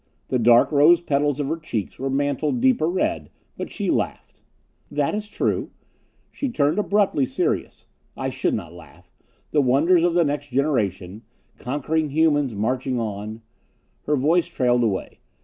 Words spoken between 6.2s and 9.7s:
She turned abruptly serious. "I should not laugh. The